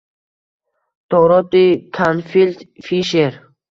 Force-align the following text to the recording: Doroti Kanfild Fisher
Doroti 1.15 1.63
Kanfild 2.01 2.57
Fisher 2.83 3.33